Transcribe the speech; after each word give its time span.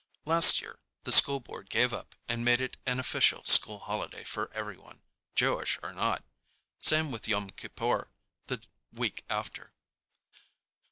Last 0.25 0.61
year 0.61 0.79
the 1.03 1.11
school 1.11 1.39
board 1.39 1.69
gave 1.69 1.93
up 1.93 2.15
and 2.27 2.43
made 2.43 2.59
it 2.59 2.75
an 2.87 2.99
official 2.99 3.43
school 3.43 3.77
holiday 3.77 4.23
for 4.23 4.51
everyone, 4.51 5.03
Jewish 5.35 5.77
or 5.83 5.93
not. 5.93 6.23
Same 6.79 7.11
with 7.11 7.27
Yom 7.27 7.51
Kippur, 7.51 8.09
the 8.47 8.63
week 8.93 9.23
after. 9.29 9.75